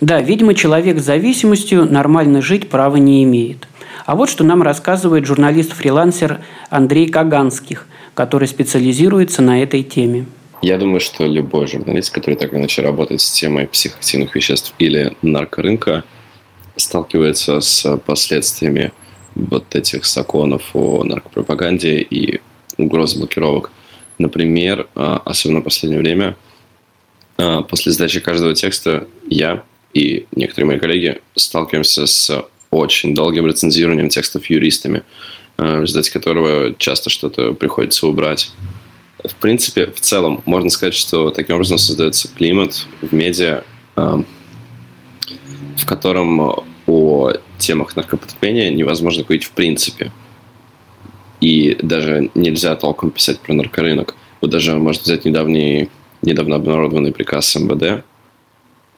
Да, 0.00 0.20
видимо, 0.20 0.54
человек 0.54 0.98
с 0.98 1.04
зависимостью 1.04 1.84
нормально 1.84 2.42
жить 2.42 2.68
права 2.68 2.96
не 2.96 3.22
имеет. 3.22 3.68
А 4.04 4.16
вот 4.16 4.28
что 4.28 4.42
нам 4.42 4.60
рассказывает 4.60 5.24
журналист-фрилансер 5.24 6.40
Андрей 6.68 7.08
Каганских, 7.08 7.86
который 8.14 8.48
специализируется 8.48 9.40
на 9.40 9.62
этой 9.62 9.84
теме. 9.84 10.26
Я 10.62 10.78
думаю, 10.78 11.00
что 11.00 11.26
любой 11.26 11.66
журналист, 11.66 12.14
который 12.14 12.36
так 12.36 12.52
или 12.52 12.60
иначе 12.60 12.82
работает 12.82 13.20
с 13.20 13.32
темой 13.32 13.66
психоактивных 13.66 14.36
веществ 14.36 14.74
или 14.78 15.16
наркорынка, 15.20 16.04
сталкивается 16.76 17.60
с 17.60 17.96
последствиями 17.98 18.92
вот 19.34 19.74
этих 19.74 20.06
законов 20.06 20.70
о 20.72 21.02
наркопропаганде 21.02 21.98
и 21.98 22.40
угроз 22.78 23.16
блокировок. 23.16 23.72
Например, 24.18 24.88
а, 24.94 25.20
особенно 25.24 25.60
в 25.60 25.64
последнее 25.64 26.00
время, 26.00 26.36
а, 27.38 27.62
после 27.62 27.90
сдачи 27.90 28.20
каждого 28.20 28.54
текста 28.54 29.08
я 29.26 29.64
и 29.94 30.26
некоторые 30.30 30.68
мои 30.68 30.78
коллеги 30.78 31.20
сталкиваемся 31.34 32.06
с 32.06 32.44
очень 32.70 33.16
долгим 33.16 33.48
рецензированием 33.48 34.10
текстов 34.10 34.46
юристами, 34.46 35.02
а, 35.56 35.78
в 35.78 35.82
результате 35.82 36.12
которого 36.12 36.74
часто 36.78 37.10
что-то 37.10 37.52
приходится 37.52 38.06
убрать 38.06 38.52
в 39.24 39.34
принципе, 39.36 39.86
в 39.86 40.00
целом, 40.00 40.42
можно 40.46 40.70
сказать, 40.70 40.94
что 40.94 41.30
таким 41.30 41.56
образом 41.56 41.78
создается 41.78 42.28
климат 42.28 42.86
в 43.00 43.12
медиа, 43.12 43.62
в 43.96 45.86
котором 45.86 46.64
о 46.86 47.32
темах 47.58 47.96
наркопотребления 47.96 48.70
невозможно 48.70 49.22
говорить 49.22 49.44
в 49.44 49.52
принципе. 49.52 50.12
И 51.40 51.76
даже 51.82 52.30
нельзя 52.34 52.76
толком 52.76 53.10
писать 53.10 53.40
про 53.40 53.52
наркорынок. 53.52 54.14
Вот 54.40 54.50
даже 54.50 54.74
можно 54.74 55.02
взять 55.02 55.24
недавний, 55.24 55.88
недавно 56.22 56.56
обнародованный 56.56 57.12
приказ 57.12 57.54
МВД, 57.56 58.04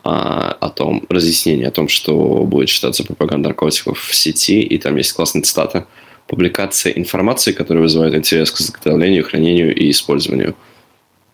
а, 0.03 0.57
о 0.61 0.69
том, 0.69 1.05
разъяснение 1.09 1.69
о 1.69 1.71
том, 1.71 1.89
что 1.89 2.45
будет 2.45 2.69
считаться 2.69 3.05
пропаганда 3.05 3.49
наркотиков 3.49 3.99
в 3.99 4.15
сети, 4.15 4.61
и 4.61 4.77
там 4.77 4.97
есть 4.97 5.15
классная 5.15 5.43
цитата. 5.43 5.87
Публикация 6.27 6.93
информации, 6.93 7.53
которая 7.53 7.83
вызывает 7.83 8.15
интерес 8.15 8.51
к 8.51 8.59
заготовлению, 8.59 9.25
хранению 9.25 9.75
и 9.75 9.91
использованию. 9.91 10.55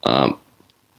А, 0.02 0.36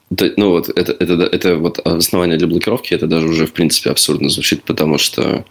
да, 0.10 0.26
ну 0.38 0.52
вот 0.52 0.70
это, 0.70 0.92
это, 0.94 1.14
это 1.24 1.56
вот 1.58 1.80
основание 1.80 2.38
для 2.38 2.48
блокировки, 2.48 2.94
это 2.94 3.08
даже 3.08 3.28
уже 3.28 3.46
в 3.46 3.54
принципе 3.54 3.90
абсурдно 3.90 4.30
звучит, 4.30 4.64
потому 4.64 4.98
что 4.98 5.46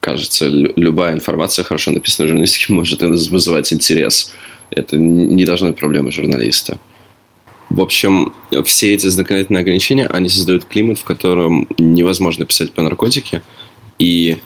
кажется, 0.00 0.46
любая 0.46 1.14
информация, 1.14 1.64
хорошо 1.64 1.90
написанная 1.90 2.28
журналистике, 2.28 2.72
может 2.72 3.02
вызывать 3.02 3.72
интерес. 3.72 4.32
Это 4.70 4.96
не 4.96 5.44
должно 5.44 5.68
быть 5.68 5.78
проблемой 5.78 6.12
журналиста. 6.12 6.78
В 7.70 7.80
общем, 7.80 8.32
все 8.64 8.94
эти 8.94 9.08
законодательные 9.08 9.62
ограничения, 9.62 10.06
они 10.06 10.28
создают 10.28 10.64
климат, 10.64 10.98
в 10.98 11.04
котором 11.04 11.68
невозможно 11.78 12.46
писать 12.46 12.72
по 12.72 12.82
наркотике. 12.82 13.42
И 13.98 14.38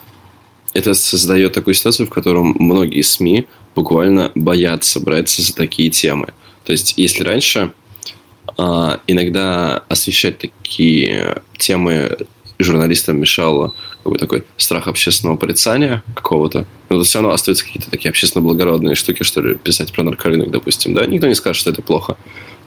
это 0.73 0.93
создает 0.93 1.53
такую 1.53 1.73
ситуацию, 1.73 2.07
в 2.07 2.09
котором 2.09 2.55
многие 2.59 3.01
СМИ 3.01 3.47
буквально 3.75 4.31
боятся 4.35 4.99
браться 4.99 5.41
за 5.41 5.55
такие 5.55 5.89
темы. 5.89 6.33
То 6.65 6.71
есть, 6.71 6.93
если 6.97 7.23
раньше 7.23 7.73
э, 8.57 8.97
иногда 9.07 9.83
освещать 9.89 10.37
такие 10.37 11.41
темы 11.57 12.17
журналистам 12.59 13.19
мешало 13.19 13.73
какой 14.03 14.17
такой 14.17 14.43
страх 14.57 14.87
общественного 14.87 15.37
порицания 15.37 16.03
какого-то. 16.15 16.65
Но 16.89 17.03
все 17.03 17.19
равно 17.19 17.33
остаются 17.33 17.65
какие-то 17.65 17.91
такие 17.91 18.09
общественно 18.09 18.43
благородные 18.43 18.95
штуки, 18.95 19.23
что 19.23 19.41
ли, 19.41 19.55
писать 19.55 19.91
про 19.91 20.03
наркорынок, 20.03 20.49
допустим, 20.49 20.95
да, 20.95 21.05
никто 21.05 21.27
не 21.27 21.35
скажет, 21.35 21.59
что 21.59 21.69
это 21.69 21.81
плохо 21.83 22.17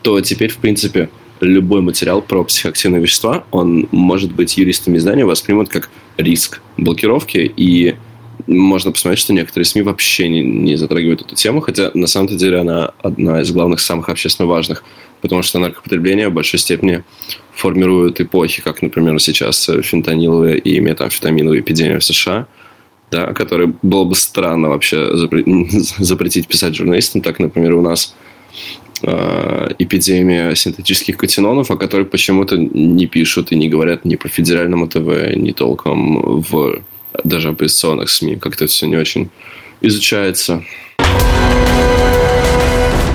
то 0.05 0.21
теперь, 0.21 0.51
в 0.51 0.59
принципе, 0.59 1.09
любой 1.47 1.81
материал 1.81 2.23
про 2.23 2.45
психоактивные 2.45 3.03
вещества, 3.03 3.45
он 3.51 3.89
может 3.91 4.33
быть 4.33 4.57
юристами 4.57 4.99
издания 4.99 5.25
воспримут 5.25 5.69
как 5.69 5.91
риск 6.17 6.61
блокировки, 6.77 7.53
и 7.57 7.97
можно 8.47 8.93
посмотреть, 8.93 9.21
что 9.21 9.33
некоторые 9.33 9.65
СМИ 9.65 9.83
вообще 9.83 10.29
не, 10.29 10.43
не 10.43 10.77
затрагивают 10.77 11.23
эту 11.23 11.35
тему, 11.35 11.61
хотя 11.61 11.91
на 11.95 12.07
самом-то 12.07 12.35
деле 12.35 12.59
она 12.59 12.93
одна 13.03 13.41
из 13.41 13.51
главных, 13.53 13.81
самых 13.81 14.09
общественно 14.09 14.49
важных, 14.49 14.85
потому 15.21 15.43
что 15.43 15.59
наркопотребление 15.59 16.29
в 16.29 16.33
большой 16.33 16.61
степени 16.61 17.05
формирует 17.55 18.21
эпохи, 18.21 18.61
как, 18.63 18.83
например, 18.83 19.19
сейчас 19.21 19.71
фентаниловая 19.83 20.57
и 20.57 20.81
метамфетаминовая 20.81 21.61
эпидемия 21.61 21.99
в 21.99 22.05
США, 22.05 22.47
да, 23.11 23.33
которые 23.33 23.75
было 23.83 24.05
бы 24.05 24.15
странно 24.17 24.69
вообще 24.69 25.11
запретить 25.99 26.49
писать 26.49 26.75
журналистам. 26.75 27.23
Так, 27.23 27.39
например, 27.39 27.75
у 27.75 27.83
нас 27.83 28.15
эпидемия 29.03 30.55
синтетических 30.55 31.17
катинонов, 31.17 31.71
о 31.71 31.77
которой 31.77 32.07
почему-то 32.07 32.57
не 32.57 33.07
пишут 33.07 33.53
и 33.53 33.57
не 33.57 33.69
говорят 33.69 34.05
ни 34.05 34.17
по 34.17 34.29
федеральному 34.29 34.87
ТВ, 34.87 35.35
ни 35.37 35.53
толком 35.53 36.41
в 36.41 36.81
даже 37.23 37.51
оппозиционных 37.51 38.11
СМИ. 38.11 38.37
Как-то 38.37 38.67
все 38.67 38.87
не 38.87 38.97
очень 38.97 39.31
изучается. 39.81 40.63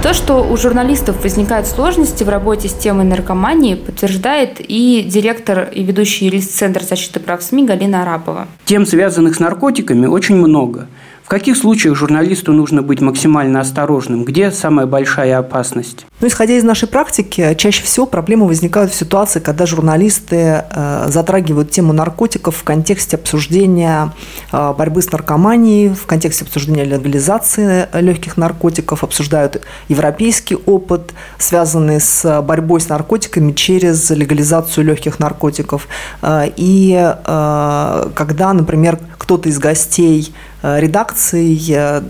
То, 0.02 0.14
что 0.14 0.50
у 0.50 0.56
журналистов 0.56 1.22
возникают 1.24 1.68
сложности 1.68 2.24
в 2.24 2.30
работе 2.30 2.70
с 2.70 2.74
темой 2.74 3.04
наркомании, 3.04 3.76
подтверждает 3.76 4.62
и 4.66 5.04
директор 5.06 5.70
и 5.74 5.84
ведущий 5.84 6.26
юрист 6.26 6.52
Центра 6.52 6.84
защиты 6.84 7.20
прав 7.20 7.44
СМИ 7.44 7.66
Галина 7.66 8.04
Арапова. 8.04 8.48
Тем, 8.64 8.86
связанных 8.86 9.36
с 9.36 9.40
наркотиками, 9.40 10.06
очень 10.06 10.36
много– 10.36 10.88
в 11.30 11.32
каких 11.32 11.58
случаях 11.58 11.96
журналисту 11.96 12.54
нужно 12.54 12.82
быть 12.82 13.02
максимально 13.02 13.60
осторожным? 13.60 14.24
Где 14.24 14.50
самая 14.50 14.88
большая 14.88 15.38
опасность? 15.38 16.08
Ну, 16.22 16.28
исходя 16.28 16.56
из 16.56 16.64
нашей 16.64 16.88
практики, 16.88 17.54
чаще 17.56 17.84
всего 17.84 18.08
проблемы 18.08 18.48
возникают 18.48 18.92
в 18.92 18.96
ситуации, 18.96 19.40
когда 19.40 19.68
журналисты 19.68 20.64
э, 20.72 21.06
затрагивают 21.08 21.70
тему 21.70 21.94
наркотиков 21.94 22.56
в 22.56 22.64
контексте 22.64 23.16
обсуждения 23.16 24.12
э, 24.52 24.74
борьбы 24.76 25.04
с 25.04 25.12
наркоманией, 25.12 25.90
в 25.90 26.08
контексте 26.08 26.46
обсуждения 26.46 26.84
легализации 26.84 27.88
легких 27.94 28.36
наркотиков, 28.36 29.04
обсуждают 29.04 29.62
европейский 29.88 30.56
опыт, 30.56 31.14
связанный 31.38 32.02
с 32.02 32.42
борьбой 32.42 32.82
с 32.82 32.90
наркотиками 32.90 33.52
через 33.52 34.10
легализацию 34.10 34.84
легких 34.84 35.20
наркотиков. 35.20 35.88
Э, 36.24 36.50
и 36.56 36.98
э, 37.00 38.10
когда, 38.16 38.52
например, 38.54 38.98
кто-то 39.20 39.48
из 39.48 39.60
гостей 39.60 40.34
Э, 40.62 40.80
редакции 40.80 41.58
э, 41.72 42.02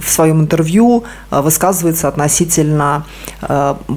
в 0.00 0.08
своем 0.08 0.42
интервью 0.42 1.04
э, 1.30 1.40
высказывается 1.40 2.08
относительно 2.08 3.04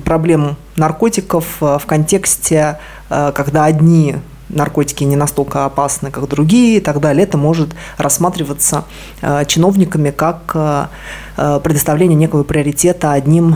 проблем 0.05 0.57
наркотиков 0.75 1.45
в 1.59 1.81
контексте, 1.85 2.79
когда 3.09 3.65
одни 3.65 4.15
наркотики 4.49 5.03
не 5.03 5.15
настолько 5.15 5.65
опасны, 5.65 6.11
как 6.11 6.27
другие 6.27 6.77
и 6.77 6.79
так 6.79 6.99
далее, 6.99 7.23
это 7.23 7.37
может 7.37 7.75
рассматриваться 7.97 8.85
э, 9.21 9.45
чиновниками 9.45 10.11
как 10.11 10.51
э, 10.53 10.59
э, 10.59 10.87
предоставление 11.35 12.15
некого 12.15 12.43
приоритета 12.43 13.11
одним 13.11 13.55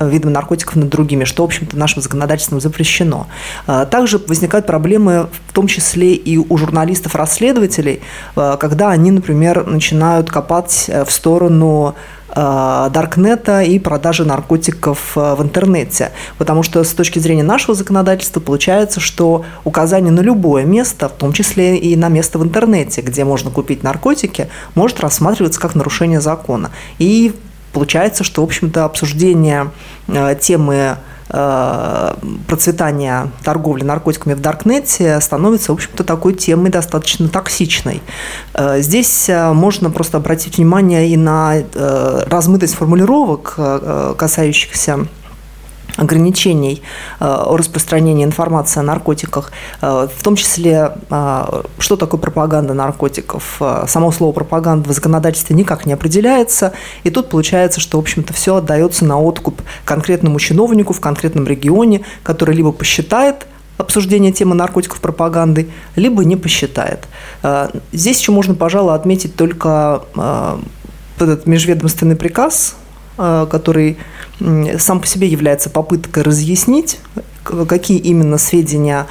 видом 0.00 0.32
наркотиков 0.32 0.76
над 0.76 0.88
другими, 0.88 1.24
что, 1.24 1.42
в 1.42 1.46
общем-то, 1.46 1.76
нашим 1.76 2.02
законодательством 2.02 2.60
запрещено. 2.60 3.26
Также 3.66 4.18
возникают 4.18 4.66
проблемы, 4.66 5.28
в 5.48 5.52
том 5.52 5.66
числе 5.66 6.14
и 6.14 6.36
у 6.36 6.56
журналистов-расследователей, 6.56 8.00
когда 8.34 8.90
они, 8.90 9.10
например, 9.10 9.66
начинают 9.66 10.30
копать 10.30 10.88
в 10.88 11.10
сторону 11.10 11.94
Э, 12.36 12.90
даркнета 12.92 13.62
и 13.62 13.78
продажи 13.78 14.24
наркотиков 14.24 15.12
э, 15.16 15.34
в 15.36 15.42
интернете. 15.42 16.10
Потому 16.36 16.64
что 16.64 16.82
с 16.82 16.90
точки 16.90 17.20
зрения 17.20 17.44
нашего 17.44 17.74
законодательства 17.74 18.40
получается, 18.40 18.98
что 18.98 19.44
указание 19.62 20.10
на 20.10 20.20
любое 20.20 20.64
место, 20.64 21.08
в 21.08 21.12
том 21.12 21.32
числе 21.32 21.76
и 21.76 21.94
на 21.94 22.08
место 22.08 22.40
в 22.40 22.44
интернете, 22.44 23.02
где 23.02 23.24
можно 23.24 23.50
купить 23.50 23.84
наркотики, 23.84 24.48
может 24.74 24.98
рассматриваться 24.98 25.60
как 25.60 25.76
нарушение 25.76 26.20
закона. 26.20 26.72
И 26.98 27.04
получается, 27.72 28.24
что, 28.24 28.42
в 28.42 28.44
общем-то, 28.44 28.84
обсуждение 28.84 29.70
э, 30.08 30.36
темы 30.40 30.96
Э, 31.30 32.14
процветания 32.46 33.30
торговли 33.42 33.82
наркотиками 33.82 34.34
в 34.34 34.40
Даркнете 34.40 35.20
становится, 35.20 35.72
в 35.72 35.74
общем-то, 35.74 36.04
такой 36.04 36.34
темой 36.34 36.70
достаточно 36.70 37.28
токсичной. 37.28 38.02
Э, 38.52 38.80
здесь 38.80 39.28
можно 39.28 39.90
просто 39.90 40.18
обратить 40.18 40.58
внимание 40.58 41.08
и 41.08 41.16
на 41.16 41.54
размытость 41.74 42.74
формулировок, 42.74 43.58
касающихся 44.16 45.06
ограничений 45.96 46.82
э, 47.20 47.24
о 47.24 47.56
распространении 47.56 48.24
информации 48.24 48.80
о 48.80 48.82
наркотиках, 48.82 49.52
э, 49.80 50.08
в 50.14 50.22
том 50.22 50.36
числе, 50.36 50.92
э, 51.10 51.62
что 51.78 51.96
такое 51.96 52.20
пропаганда 52.20 52.74
наркотиков. 52.74 53.60
Само 53.86 54.12
слово 54.12 54.32
пропаганда 54.32 54.88
в 54.88 54.92
законодательстве 54.92 55.54
никак 55.56 55.86
не 55.86 55.92
определяется, 55.92 56.72
и 57.04 57.10
тут 57.10 57.28
получается, 57.28 57.80
что, 57.80 57.98
в 57.98 58.00
общем-то, 58.00 58.32
все 58.32 58.56
отдается 58.56 59.04
на 59.04 59.20
откуп 59.20 59.62
конкретному 59.84 60.38
чиновнику 60.40 60.92
в 60.92 61.00
конкретном 61.00 61.46
регионе, 61.46 62.02
который 62.22 62.54
либо 62.54 62.72
посчитает 62.72 63.46
обсуждение 63.76 64.32
темы 64.32 64.54
наркотиков 64.54 65.00
пропаганды, 65.00 65.68
либо 65.96 66.24
не 66.24 66.36
посчитает. 66.36 67.08
Здесь 67.92 68.20
еще 68.20 68.30
можно, 68.30 68.54
пожалуй, 68.54 68.94
отметить 68.94 69.34
только 69.34 70.02
этот 71.18 71.46
межведомственный 71.46 72.14
приказ 72.14 72.76
который 73.16 73.96
сам 74.78 75.00
по 75.00 75.06
себе 75.06 75.28
является 75.28 75.70
попыткой 75.70 76.24
разъяснить, 76.24 76.98
какие 77.44 77.98
именно 77.98 78.38
сведения 78.38 79.06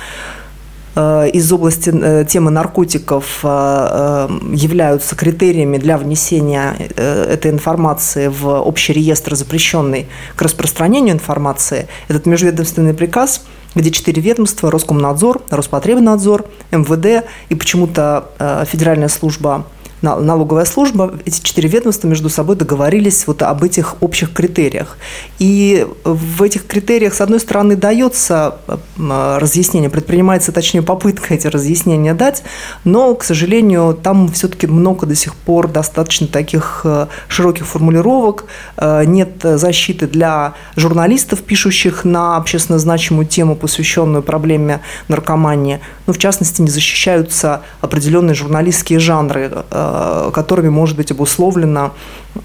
э, 0.96 1.30
из 1.32 1.52
области 1.52 1.92
э, 1.94 2.26
темы 2.26 2.52
наркотиков 2.52 3.44
являются 3.44 5.16
критериями 5.16 5.78
для 5.78 5.98
внесения 5.98 6.76
этой 6.96 7.52
информации 7.52 8.28
в 8.28 8.48
общий 8.48 8.94
реестр, 8.94 9.36
запрещенный 9.36 10.08
к 10.36 10.42
распространению 10.42 11.16
информации. 11.16 11.88
Этот 12.08 12.26
межведомственный 12.26 12.94
приказ 12.94 13.44
где 13.76 13.90
четыре 13.90 14.22
ведомства– 14.22 14.70
Роскомнадзор, 14.72 15.42
Роспотребнадзор, 15.50 16.46
МВД 16.70 17.26
и 17.50 17.56
почему-то 17.56 18.30
Федеральная 18.70 19.08
служба 19.08 19.66
налоговая 20.04 20.66
служба, 20.66 21.14
эти 21.26 21.42
четыре 21.42 21.70
ведомства 21.70 22.08
между 22.08 22.30
собой 22.30 22.56
договорились 22.56 23.26
вот 23.26 23.42
об 23.42 23.64
этих 23.64 23.96
общих 24.02 24.34
критериях. 24.34 24.98
И 25.40 25.88
в 26.04 26.44
этих 26.44 26.68
критериях, 26.68 27.14
с 27.14 27.22
одной 27.22 27.40
стороны, 27.40 27.76
дается 27.76 28.58
разъяснение, 28.98 29.90
предпринимается, 29.90 30.52
точнее, 30.52 30.82
попытка 30.82 31.34
эти 31.34 31.48
разъяснения 31.48 32.14
дать, 32.14 32.44
но, 32.84 33.16
к 33.16 33.24
сожалению, 33.24 33.98
там 34.02 34.32
все-таки 34.32 34.68
много 34.68 35.08
до 35.08 35.16
сих 35.16 35.36
пор 35.36 35.70
достаточно 35.70 36.28
таких 36.28 36.82
э, 36.84 37.08
широких 37.28 37.66
формулировок, 37.66 38.46
э, 38.78 39.06
нет 39.06 39.32
защиты 39.42 40.08
для 40.08 40.54
журналистов, 40.76 41.42
пишущих 41.42 42.04
на 42.04 42.36
общественно 42.38 42.78
значимую 42.78 43.26
тему, 43.26 43.56
посвященную 43.56 44.22
проблеме 44.22 44.82
наркомании. 45.08 45.80
Ну, 46.08 46.14
в 46.14 46.18
частности, 46.18 46.62
не 46.62 46.70
защищаются 46.70 47.62
определенные 47.82 48.36
журналистские 48.36 49.00
жанры, 49.00 49.52
э, 49.72 49.93
которыми 50.34 50.70
может 50.70 50.98
быть 50.98 51.12
обусловлена 51.12 51.92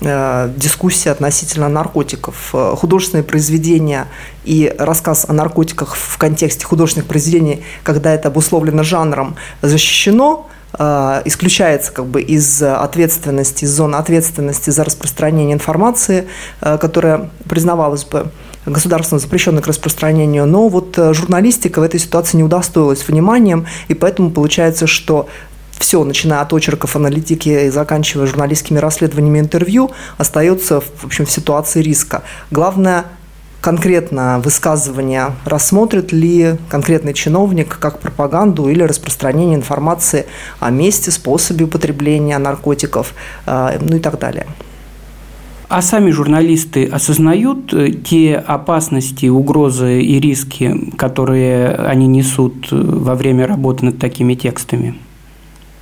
дискуссия 0.01 1.11
относительно 1.11 1.69
наркотиков. 1.69 2.53
Художественные 2.53 3.25
произведения 3.25 4.07
и 4.45 4.75
рассказ 4.79 5.25
о 5.29 5.33
наркотиках 5.33 5.97
в 5.97 6.19
контексте 6.19 6.67
художественных 6.67 7.09
произведений, 7.09 7.65
когда 7.83 8.13
это 8.13 8.29
обусловлено 8.29 8.83
жанром, 8.83 9.37
защищено, 9.63 10.47
исключается 10.75 11.93
как 11.93 12.07
бы 12.07 12.21
из 12.21 12.63
ответственности, 12.63 13.65
из 13.65 13.71
зоны 13.71 13.97
ответственности 13.97 14.69
за 14.71 14.85
распространение 14.85 15.55
информации, 15.55 16.29
которая 16.61 17.31
признавалась 17.49 18.05
бы 18.05 18.31
государством 18.67 19.19
запрещенной 19.19 19.63
к 19.63 19.67
распространению, 19.67 20.47
но 20.47 20.69
вот 20.69 20.99
э, 20.99 21.13
журналистика 21.15 21.81
в 21.81 21.83
этой 21.83 22.01
ситуации 22.01 22.37
не 22.37 22.45
удостоилась 22.45 23.07
вниманием, 23.07 23.67
и 23.89 23.95
поэтому 23.95 24.31
получается, 24.31 24.87
что 24.87 25.29
все, 25.79 26.03
начиная 26.05 26.41
от 26.41 26.53
очерков 26.53 26.97
аналитики 26.97 27.49
и 27.49 27.71
заканчивая 27.71 28.27
журналистскими 28.27 28.79
расследованиями 28.79 29.41
интервью, 29.41 29.91
остается 30.17 30.81
в 30.81 31.05
общем, 31.05 31.27
в 31.27 31.31
ситуации 31.31 31.83
риска. 31.83 32.23
Главное 32.51 33.05
конкретно 33.61 34.41
высказывание 34.45 35.33
рассмотрит 35.45 36.13
ли 36.13 36.57
конкретный 36.69 37.15
чиновник 37.15 37.79
как 37.79 37.99
пропаганду 37.99 38.69
или 38.69 38.83
распространение 38.83 39.57
информации 39.57 40.27
о 40.61 40.71
месте, 40.71 41.11
способе 41.11 41.65
употребления 41.65 42.39
наркотиков, 42.39 43.15
э, 43.47 43.79
ну 43.81 43.97
и 43.97 44.01
так 44.01 44.19
далее. 44.19 44.47
А 45.69 45.83
сами 45.83 46.11
журналисты 46.11 46.87
осознают 46.87 47.75
э, 47.75 47.91
те 47.91 48.37
опасности, 48.37 49.27
угрозы 49.27 50.01
и 50.01 50.19
риски, 50.19 50.95
которые 50.97 51.75
они 51.75 52.07
несут 52.07 52.69
э, 52.73 52.77
во 52.77 53.15
время 53.15 53.47
работы 53.47 53.85
над 53.85 53.99
такими 53.99 54.35
текстами? 54.35 54.95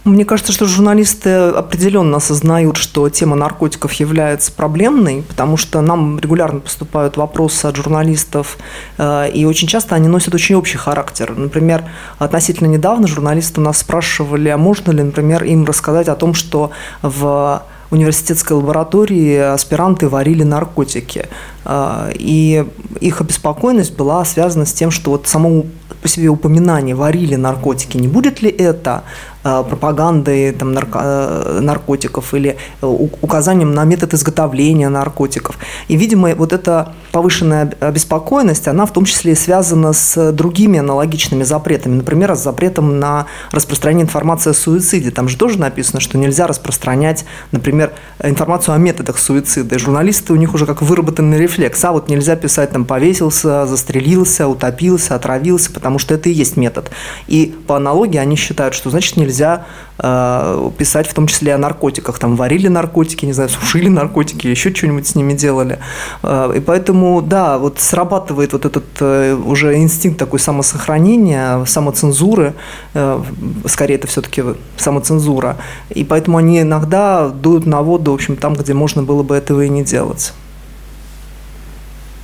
Мне 0.06 0.24
кажется, 0.24 0.52
что 0.52 0.66
журналисты 0.66 1.30
определенно 1.30 2.18
осознают, 2.18 2.76
что 2.76 3.08
тема 3.08 3.34
наркотиков 3.34 3.92
является 3.94 4.52
проблемной, 4.52 5.22
потому 5.22 5.56
что 5.56 5.80
нам 5.80 6.20
регулярно 6.20 6.60
поступают 6.60 7.16
вопросы 7.16 7.66
от 7.66 7.74
журналистов, 7.74 8.56
э, 8.98 9.28
и 9.34 9.44
очень 9.44 9.66
часто 9.66 9.96
они 9.96 10.06
носят 10.06 10.32
очень 10.32 10.54
общий 10.54 10.78
характер. 10.78 11.34
Например, 11.36 11.86
относительно 12.20 12.68
недавно 12.68 13.08
журналисты 13.08 13.60
нас 13.60 13.78
спрашивали, 13.78 14.48
а 14.48 14.56
можно 14.56 14.92
ли, 14.92 15.02
например, 15.02 15.42
им 15.42 15.64
рассказать 15.64 16.06
о 16.06 16.14
том, 16.14 16.34
что 16.34 16.70
в 17.02 17.64
университетской 17.90 18.56
лаборатории 18.56 19.36
аспиранты 19.36 20.08
варили 20.08 20.44
наркотики. 20.44 21.26
А, 21.64 22.10
и 22.14 22.64
их 23.00 23.20
обеспокоенность 23.20 23.96
была 23.96 24.24
связана 24.24 24.66
с 24.66 24.72
тем, 24.72 24.92
что 24.92 25.10
вот 25.12 25.26
само 25.26 25.64
по 26.02 26.08
себе 26.08 26.28
упоминание 26.28 26.94
«варили 26.94 27.34
наркотики», 27.34 27.96
не 27.96 28.06
будет 28.06 28.42
ли 28.42 28.50
это 28.50 29.02
Э, 29.46 29.62
пропагандой 29.62 30.50
там, 30.50 30.72
нарко 30.72 31.00
э, 31.04 31.60
наркотиков 31.60 32.34
или 32.34 32.56
э, 32.82 32.86
указанием 32.86 33.74
на 33.74 33.84
метод 33.84 34.12
изготовления 34.14 34.88
наркотиков. 34.88 35.56
И, 35.86 35.96
видимо, 35.96 36.34
вот 36.34 36.52
эта 36.52 36.94
повышенная 37.12 37.72
обеспокоенность, 37.78 38.66
она 38.66 38.86
в 38.86 38.92
том 38.92 39.04
числе 39.04 39.32
и 39.32 39.34
связана 39.36 39.92
с 39.92 40.32
другими 40.32 40.80
аналогичными 40.80 41.44
запретами. 41.44 41.94
Например, 41.94 42.34
с 42.34 42.42
запретом 42.42 42.98
на 42.98 43.26
распространение 43.52 44.04
информации 44.04 44.50
о 44.50 44.54
суициде. 44.54 45.12
Там 45.12 45.28
же 45.28 45.36
тоже 45.36 45.60
написано, 45.60 46.00
что 46.00 46.18
нельзя 46.18 46.48
распространять, 46.48 47.24
например, 47.52 47.92
информацию 48.20 48.74
о 48.74 48.78
методах 48.78 49.16
суицида. 49.16 49.76
И 49.76 49.78
журналисты, 49.78 50.32
у 50.32 50.36
них 50.36 50.54
уже 50.54 50.66
как 50.66 50.82
выработанный 50.82 51.38
рефлекс. 51.38 51.84
А 51.84 51.92
вот 51.92 52.08
нельзя 52.08 52.34
писать 52.34 52.72
там 52.72 52.84
повесился, 52.84 53.64
застрелился, 53.66 54.48
утопился, 54.48 55.14
отравился, 55.14 55.70
потому 55.70 56.00
что 56.00 56.14
это 56.14 56.30
и 56.30 56.32
есть 56.32 56.56
метод. 56.56 56.90
И 57.28 57.54
по 57.68 57.76
аналогии 57.76 58.18
они 58.18 58.34
считают, 58.34 58.74
что 58.74 58.90
значит 58.90 59.16
нельзя 59.16 59.35
нельзя 59.36 59.66
э, 59.98 60.70
писать 60.78 61.06
в 61.06 61.14
том 61.14 61.26
числе 61.26 61.54
о 61.54 61.58
наркотиках. 61.58 62.18
Там 62.18 62.36
варили 62.36 62.68
наркотики, 62.68 63.26
не 63.26 63.32
знаю, 63.32 63.48
сушили 63.60 63.88
наркотики, 63.88 64.46
еще 64.46 64.74
что-нибудь 64.74 65.06
с 65.06 65.14
ними 65.14 65.34
делали. 65.34 65.78
Э, 66.22 66.52
и 66.56 66.60
поэтому, 66.60 67.22
да, 67.22 67.58
вот 67.58 67.78
срабатывает 67.78 68.52
вот 68.52 68.64
этот 68.64 68.84
э, 69.00 69.34
уже 69.34 69.76
инстинкт 69.76 70.18
такой 70.18 70.38
самосохранения, 70.38 71.64
самоцензуры, 71.64 72.54
э, 72.94 73.22
скорее 73.66 73.94
это 73.96 74.06
все-таки 74.06 74.42
самоцензура. 74.76 75.56
И 75.90 76.04
поэтому 76.04 76.38
они 76.38 76.62
иногда 76.62 77.28
дуют 77.28 77.66
на 77.66 77.82
воду, 77.82 78.12
в 78.12 78.14
общем, 78.14 78.36
там, 78.36 78.54
где 78.54 78.74
можно 78.74 79.02
было 79.02 79.22
бы 79.22 79.36
этого 79.36 79.62
и 79.62 79.68
не 79.68 79.84
делать. 79.84 80.32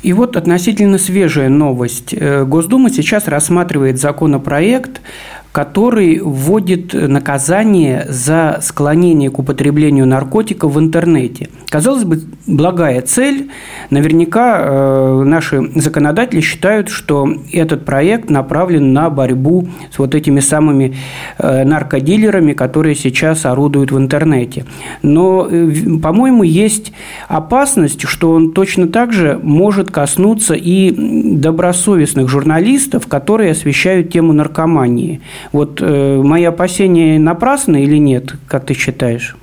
И 0.03 0.13
вот 0.13 0.37
относительно 0.37 0.99
свежая 0.99 1.49
новость. 1.49 2.13
Э, 2.13 2.45
Госдума 2.45 2.91
сейчас 2.91 3.29
рассматривает 3.29 4.01
законопроект 4.01 5.01
который 5.53 6.19
вводит 6.19 6.95
наказание 6.95 8.07
за 8.09 8.59
склонение 8.63 9.31
к 9.31 9.39
употреблению 9.39 10.07
наркотиков 10.07 10.73
в 10.73 10.81
интернете. 10.81 11.51
Казалось 11.69 12.05
бы, 12.05 12.23
благая 12.47 13.03
цель. 13.03 13.51
Наверняка 13.91 14.61
э, 14.63 15.23
наши 15.25 15.71
законодатели 15.75 16.41
считают, 16.41 16.89
что 16.89 17.29
этот 17.53 17.85
проект 17.85 18.31
направлен 18.31 18.95
на 18.95 19.11
борьбу 19.11 19.69
с 19.91 19.99
вот 19.99 20.15
этими 20.15 20.41
самыми 20.41 20.97
э, 21.39 21.65
наркодилерами, 21.65 22.55
которые 22.55 22.95
сейчас 22.95 23.45
орудуют 23.45 23.93
в 23.93 23.99
интернете. 23.99 24.65
Но, 25.03 25.47
э, 25.51 25.71
по-моему, 26.03 26.45
есть 26.45 26.93
опасность, 27.29 28.09
что 28.09 28.33
он 28.33 28.53
точно 28.53 28.89
так 28.89 29.13
же 29.13 29.39
может 29.43 29.91
коснуться 29.91 30.55
и 30.55 30.91
добросовестных 31.37 32.29
журналистов, 32.29 33.07
которые 33.07 33.53
освещают 33.53 34.11
тему 34.11 34.33
наркомании. 34.33 35.21
Вот 35.51 35.81
э, 35.83 36.23
мои 36.23 36.45
опасения 36.45 37.19
напрасны 37.19 37.83
или 37.83 37.97
нет, 37.99 38.35
как 38.47 38.67
ты 38.67 38.75
считаешь? 38.75 39.37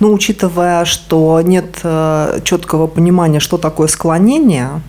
Ну, 0.00 0.12
учитывая, 0.12 0.84
что 0.84 1.40
нет 1.42 1.78
э, 1.84 2.40
четкого 2.44 2.88
понимания, 2.88 3.38
что 3.38 3.56
такое 3.56 3.86
склонение, 3.86 4.80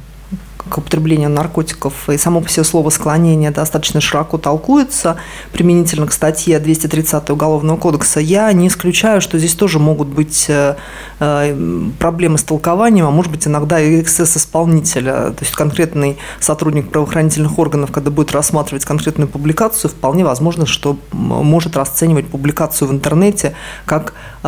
к 0.70 0.78
употреблению 0.78 1.30
наркотиков, 1.30 2.10
и 2.10 2.18
само 2.18 2.42
по 2.42 2.50
себе 2.50 2.64
слово 2.64 2.90
«склонение» 2.90 3.52
достаточно 3.52 4.00
широко 4.00 4.38
толкуется. 4.38 5.18
Применительно 5.52 6.08
к 6.08 6.14
статье 6.14 6.60
230 6.60 7.30
Уголовного 7.30 7.78
кодекса, 7.78 8.20
я 8.20 8.52
не 8.54 8.68
исключаю, 8.68 9.20
что 9.22 9.38
здесь 9.38 9.56
тоже 9.56 9.80
могут 9.80 10.08
быть 10.08 10.46
э, 10.48 10.76
э, 11.20 11.90
проблемы 12.00 12.38
с 12.38 12.44
толкованием, 12.44 13.06
а 13.06 13.12
может 13.12 13.32
быть 13.32 13.46
иногда 13.46 13.80
и 13.80 14.02
эксцесс 14.02 14.38
исполнителя, 14.38 15.32
то 15.32 15.38
есть 15.42 15.54
конкретный 15.54 16.18
сотрудник 16.40 16.90
правоохранительных 16.90 17.60
органов, 17.60 17.92
когда 17.92 18.10
будет 18.10 18.32
рассматривать 18.32 18.86
конкретную 18.86 19.28
публикацию, 19.28 19.92
вполне 19.92 20.24
возможно, 20.24 20.66
что 20.66 20.98
может 21.12 21.76
расценивать 21.76 22.28
публикацию 22.28 22.88
в 22.88 22.94
интернете 22.94 23.54
как 23.86 24.14
э, 24.44 24.48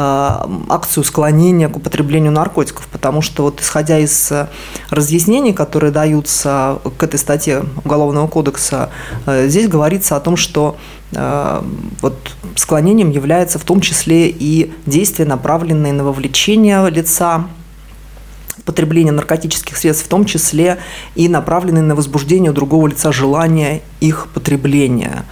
акцию 0.69 1.03
склонения 1.03 1.67
к 1.67 1.75
употреблению 1.75 2.31
наркотиков, 2.31 2.87
потому 2.87 3.21
что 3.21 3.43
вот 3.43 3.59
исходя 3.59 3.99
из 3.99 4.31
разъяснений, 4.89 5.53
которые 5.53 5.91
дают 5.91 6.04
поддаются 6.05 6.79
к 6.97 7.03
этой 7.03 7.17
статье 7.17 7.63
Уголовного 7.83 8.27
кодекса, 8.27 8.89
э, 9.25 9.47
здесь 9.47 9.67
говорится 9.67 10.15
о 10.15 10.19
том, 10.19 10.37
что 10.37 10.77
э, 11.11 11.61
вот 12.01 12.15
склонением 12.55 13.09
является 13.09 13.57
в 13.57 13.63
том 13.63 13.81
числе 13.81 14.29
и 14.29 14.71
действия, 14.85 15.25
направленные 15.25 15.93
на 15.93 16.03
вовлечение 16.03 16.89
лица 16.89 17.47
потребление 18.65 19.13
наркотических 19.13 19.77
средств, 19.77 20.05
в 20.05 20.09
том 20.09 20.25
числе 20.25 20.77
и 21.15 21.27
направленные 21.27 21.83
на 21.83 21.95
возбуждение 21.95 22.51
у 22.51 22.53
другого 22.53 22.87
лица 22.87 23.11
желания 23.11 23.81
их 23.99 24.27
потребления. 24.33 25.25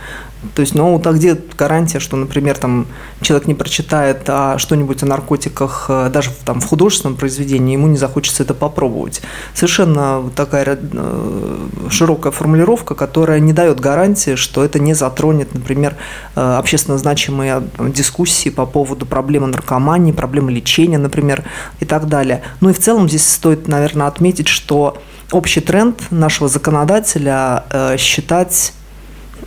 То 0.56 0.62
есть, 0.62 0.76
ну, 0.76 1.00
так 1.00 1.16
где 1.16 1.38
гарантия, 1.58 2.00
что, 2.00 2.18
например, 2.18 2.58
там 2.58 2.86
человек 3.22 3.48
не 3.48 3.56
прочитает 3.56 4.22
а 4.28 4.58
что-нибудь 4.58 5.02
о 5.04 5.06
наркотиках 5.06 5.86
э, 5.90 6.10
даже 6.12 6.32
там, 6.46 6.60
в 6.60 6.66
художественном 6.66 7.16
произведении, 7.16 7.74
ему 7.74 7.88
не 7.88 7.98
захочется 7.98 8.44
это 8.44 8.54
попробовать. 8.54 9.22
Совершенно 9.54 10.30
такая 10.36 10.78
э, 10.80 11.58
широкая 11.90 12.32
формулировка, 12.32 12.96
которая 12.96 13.40
не 13.40 13.54
дает 13.54 13.80
гарантии, 13.80 14.36
что 14.36 14.64
это 14.64 14.80
не 14.80 14.94
затронет, 14.94 15.54
например, 15.54 15.96
э, 16.36 16.56
общественно 16.58 16.98
значимые 16.98 17.64
дискуссии 17.80 18.50
по 18.50 18.66
поводу 18.66 19.06
проблемы 19.06 19.48
наркомании, 19.48 20.12
проблемы 20.12 20.52
лечения, 20.52 20.98
например, 20.98 21.44
и 21.80 21.86
так 21.86 22.08
далее. 22.08 22.44
Ну 22.62 22.70
и 22.70 22.74
в 22.74 22.80
целом 22.80 23.08
здесь 23.08 23.28
стоит, 23.28 23.68
наверное, 23.68 24.08
отметить, 24.08 24.48
что 24.48 24.98
общий 25.32 25.62
тренд 25.62 26.12
нашего 26.12 26.48
законодателя 26.48 27.64
считать 27.98 28.74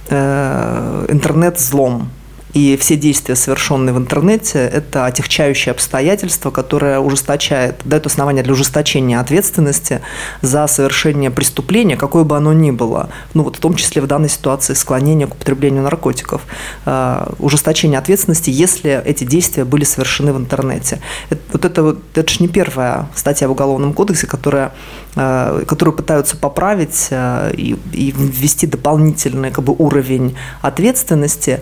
Э, 0.09 1.07
интернет 1.09 1.59
злом. 1.59 2.11
И 2.57 2.79
все 2.79 2.97
действия, 2.97 3.37
совершенные 3.37 3.93
в 3.93 3.99
интернете, 3.99 4.61
это 4.61 5.05
отягчающее 5.05 5.73
обстоятельство, 5.73 6.51
которое 6.51 7.01
ужесточает, 7.01 7.83
дает 7.85 8.07
основание 8.07 8.43
для 8.43 8.55
ужесточения 8.55 9.21
ответственности 9.21 10.01
за 10.41 10.67
совершение 10.67 11.31
преступления, 11.31 11.99
какое 11.99 12.25
бы 12.25 12.35
оно 12.35 12.55
ни 12.55 12.71
было. 12.71 13.11
Ну 13.35 13.43
вот 13.43 13.57
в 13.57 13.61
том 13.61 13.75
числе 13.75 14.01
в 14.01 14.07
данной 14.07 14.31
ситуации 14.31 14.73
склонение 14.73 15.27
к 15.27 15.35
употреблению 15.35 15.83
наркотиков. 15.83 16.41
Э, 16.87 17.31
ужесточение 17.41 17.99
ответственности, 17.99 18.49
если 18.49 19.03
эти 19.05 19.25
действия 19.25 19.67
были 19.67 19.85
совершены 19.85 20.33
в 20.33 20.39
интернете. 20.39 21.01
Это, 21.29 21.43
вот 21.53 21.65
это, 21.67 21.83
вот, 21.83 21.99
это 22.15 22.33
же 22.33 22.39
не 22.41 22.49
первая 22.49 23.07
статья 23.15 23.49
в 23.49 23.51
Уголовном 23.51 23.93
кодексе, 23.93 24.27
которая 24.27 24.73
Э, 25.19 25.65
которую 25.67 25.97
пытаются 25.97 26.37
поправить 26.37 27.07
э, 27.09 27.51
и, 27.57 27.75
и 27.93 28.11
ввести 28.11 28.67
дополнительный 28.67 29.51
как 29.51 29.65
бы, 29.65 29.73
уровень 29.73 30.37
ответственности. 30.61 31.61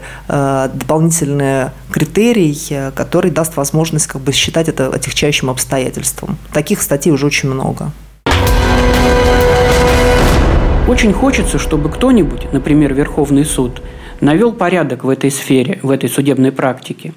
Дополнительный 0.84 1.70
критерий, 1.90 2.54
который 2.94 3.30
даст 3.30 3.56
возможность 3.56 4.06
как 4.06 4.20
бы 4.20 4.32
считать 4.32 4.68
это 4.68 4.88
отягчающим 4.88 5.48
обстоятельством. 5.48 6.36
Таких 6.52 6.82
статей 6.82 7.10
уже 7.10 7.26
очень 7.26 7.48
много. 7.48 7.90
Очень 10.86 11.14
хочется, 11.14 11.58
чтобы 11.58 11.88
кто-нибудь, 11.88 12.52
например, 12.52 12.92
Верховный 12.92 13.46
суд, 13.46 13.80
навел 14.20 14.52
порядок 14.52 15.04
в 15.04 15.08
этой 15.08 15.30
сфере, 15.30 15.78
в 15.82 15.90
этой 15.90 16.10
судебной 16.10 16.52
практике. 16.52 17.14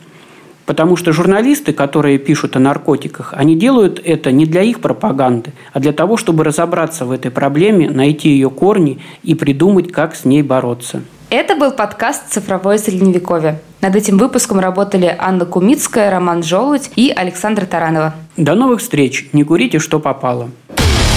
Потому 0.66 0.96
что 0.96 1.12
журналисты, 1.12 1.74
которые 1.74 2.18
пишут 2.18 2.56
о 2.56 2.60
наркотиках, 2.60 3.34
они 3.36 3.58
делают 3.58 4.02
это 4.04 4.32
не 4.32 4.46
для 4.46 4.62
их 4.64 4.80
пропаганды, 4.80 5.52
а 5.74 5.80
для 5.80 5.92
того, 5.92 6.16
чтобы 6.16 6.46
разобраться 6.46 7.06
в 7.06 7.12
этой 7.12 7.32
проблеме, 7.32 7.90
найти 7.90 8.30
ее 8.30 8.50
корни 8.50 9.00
и 9.24 9.36
придумать, 9.36 9.92
как 9.92 10.16
с 10.16 10.24
ней 10.24 10.42
бороться. 10.42 11.02
Это 11.30 11.58
был 11.58 11.72
подкаст 11.72 12.30
«Цифровое 12.30 12.78
средневековье». 12.78 13.60
Над 13.82 13.98
этим 13.98 14.18
выпуском 14.18 14.60
работали 14.60 15.14
Анна 15.20 15.46
Кумицкая, 15.46 16.10
Роман 16.10 16.42
Желудь 16.42 16.90
и 16.96 17.12
Александра 17.14 17.66
Таранова. 17.66 18.16
До 18.38 18.56
новых 18.56 18.80
встреч. 18.80 19.28
Не 19.34 19.44
курите, 19.44 19.80
что 19.80 20.00
попало. 20.00 20.50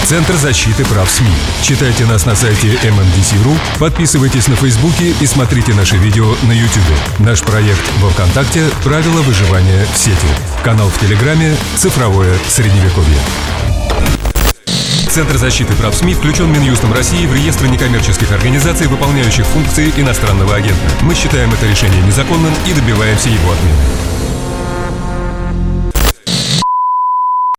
Центр 0.04 0.34
защиты 0.34 0.84
прав 0.84 1.08
СМИ. 1.08 1.30
Читайте 1.62 2.06
нас 2.06 2.26
на 2.26 2.34
сайте 2.34 2.66
MNDC.ru, 2.82 3.54
подписывайтесь 3.78 4.48
на 4.48 4.56
Фейсбуке 4.56 5.14
и 5.20 5.26
смотрите 5.26 5.74
наши 5.74 5.96
видео 5.96 6.26
на 6.42 6.50
YouTube. 6.50 7.20
Наш 7.20 7.42
проект 7.42 7.80
во 8.00 8.10
Вконтакте 8.10 8.64
«Правила 8.82 9.22
выживания 9.22 9.86
в 9.94 9.96
сети». 9.96 10.26
Канал 10.64 10.88
в 10.88 10.98
Телеграме 10.98 11.54
«Цифровое 11.76 12.34
средневековье». 12.48 13.79
Центр 15.10 15.38
защиты 15.38 15.74
прав 15.74 15.92
СМИ 15.92 16.14
включен 16.14 16.52
Минюстом 16.52 16.92
России 16.92 17.26
в 17.26 17.34
реестр 17.34 17.66
некоммерческих 17.66 18.30
организаций, 18.30 18.86
выполняющих 18.86 19.44
функции 19.44 19.92
иностранного 19.96 20.54
агента. 20.54 20.88
Мы 21.02 21.16
считаем 21.16 21.52
это 21.52 21.66
решение 21.66 22.00
незаконным 22.02 22.54
и 22.64 22.72
добиваемся 22.72 23.28
его 23.28 23.50
отмены. 23.50 23.99